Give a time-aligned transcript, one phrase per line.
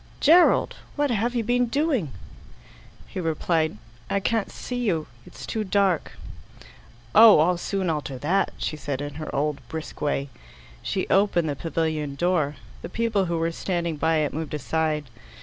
[0.19, 2.11] "Gerald, what have you been doing?"
[3.07, 3.77] He replied,
[4.09, 5.05] "I can't see you.
[5.27, 6.13] It's too dark."
[7.13, 10.29] "Oh, I'll soon alter that," she said in her old brisk way.
[10.81, 12.55] She opened the pavilion door.
[12.81, 15.03] The people who were standing by it moved aside.